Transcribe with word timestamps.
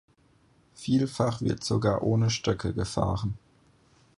Vielfach 0.73 1.41
wird 1.41 1.63
sogar 1.63 2.01
ohne 2.01 2.31
Stöcke 2.31 2.73
gefahren. 2.73 3.35